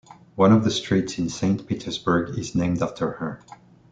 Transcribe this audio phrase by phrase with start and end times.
[0.33, 3.39] One of the streets in Saint Petersburg is named after her.